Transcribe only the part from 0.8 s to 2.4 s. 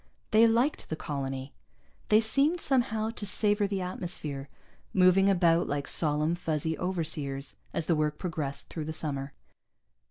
the colony. They